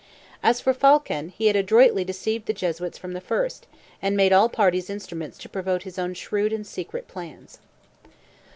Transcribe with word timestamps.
As 0.41 0.59
for 0.59 0.73
Phaulkon, 0.73 1.29
he 1.29 1.45
had 1.45 1.55
adroitly 1.55 2.03
deceived 2.03 2.47
the 2.47 2.53
Jesuits 2.55 2.97
from 2.97 3.13
the 3.13 3.21
first, 3.21 3.67
and 4.01 4.17
made 4.17 4.33
all 4.33 4.49
parties 4.49 4.89
instruments 4.89 5.37
to 5.37 5.47
promote 5.47 5.83
his 5.83 5.99
own 5.99 6.15
shrewd 6.15 6.51
and 6.51 6.65
secret 6.65 7.07
plans. 7.07 7.59